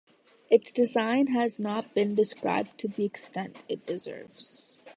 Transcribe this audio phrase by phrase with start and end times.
[0.49, 4.67] Its design has not been described to the extent it deserves.